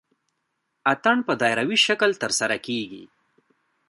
[0.93, 3.03] اتن په دایروي شکل ترسره کیږي.